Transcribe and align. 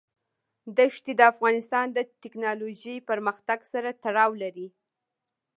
ښتې 0.95 1.13
د 1.17 1.21
افغانستان 1.33 1.85
د 1.91 1.99
تکنالوژۍ 2.23 2.97
پرمختګ 3.09 3.59
سره 3.73 3.89
تړاو 4.03 4.31
لري. 4.43 4.67